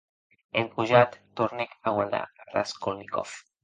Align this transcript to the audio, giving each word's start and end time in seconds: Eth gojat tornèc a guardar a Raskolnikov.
Eth 0.61 0.71
gojat 0.79 1.19
tornèc 1.43 1.79
a 1.93 1.97
guardar 2.01 2.27
a 2.43 2.53
Raskolnikov. 2.53 3.41